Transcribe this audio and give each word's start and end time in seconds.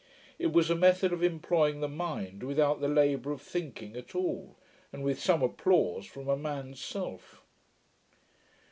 It 0.39 0.51
was 0.51 0.71
a 0.71 0.75
method 0.75 1.13
of 1.13 1.21
employing 1.21 1.79
the 1.79 1.87
mind, 1.87 2.41
without 2.41 2.81
the 2.81 2.87
labour 2.87 3.31
of 3.33 3.39
thinking 3.39 3.95
at 3.95 4.15
all, 4.15 4.55
and 4.91 5.03
with 5.03 5.21
some 5.21 5.43
applause 5.43 6.07
from 6.07 6.27
a 6.27 6.35
man's 6.35 6.83
self.' 6.83 7.43